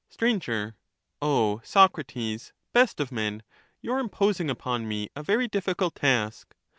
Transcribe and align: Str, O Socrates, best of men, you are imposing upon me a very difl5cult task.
Str, 0.09 0.29
O 1.21 1.61
Socrates, 1.63 2.53
best 2.73 2.99
of 2.99 3.11
men, 3.11 3.43
you 3.81 3.93
are 3.93 3.99
imposing 3.99 4.49
upon 4.49 4.87
me 4.87 5.09
a 5.15 5.21
very 5.21 5.47
difl5cult 5.47 5.93
task. 5.93 6.55